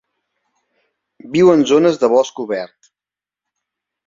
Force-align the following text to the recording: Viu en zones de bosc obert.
Viu 1.35 1.51
en 1.57 1.61
zones 1.73 2.01
de 2.05 2.09
bosc 2.15 2.43
obert. 2.45 2.93